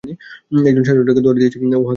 [0.65, 1.89] একজন সাতশো টাকা দর দিয়েছে, ও হাকে হাজার।